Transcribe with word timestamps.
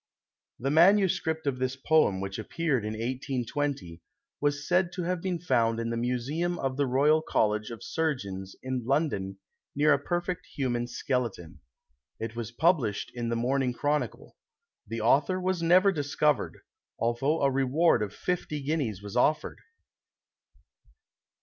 [The 0.57 0.71
MS. 0.71 1.21
of 1.45 1.59
this 1.59 1.75
poem, 1.75 2.21
which 2.21 2.39
appeared 2.39 2.83
in 2.85 2.93
1820, 2.93 4.01
was 4.41 4.67
said 4.67 4.91
to 4.93 5.03
have 5.03 5.21
been 5.21 5.37
found 5.37 5.79
in 5.79 5.91
the 5.91 5.95
Museum 5.95 6.57
of 6.57 6.75
the 6.75 6.87
Royal 6.87 7.21
College 7.21 7.69
of 7.69 7.83
Surgeons, 7.83 8.55
in 8.63 8.83
London, 8.83 9.37
near 9.75 9.93
a 9.93 9.99
perfect 9.99 10.47
human 10.55 10.87
skeleton. 10.87 11.59
It 12.19 12.35
was 12.35 12.49
published 12.51 13.11
in 13.13 13.29
the 13.29 13.35
Morning 13.35 13.73
Chronicle. 13.73 14.35
The 14.87 15.01
author 15.01 15.39
was 15.39 15.61
never 15.61 15.91
discovered, 15.91 16.57
although 16.97 17.43
a 17.43 17.51
reward 17.51 18.01
of 18.01 18.11
fifty 18.11 18.59
guineas 18.59 19.03
was 19.03 19.15
offered. 19.15 19.59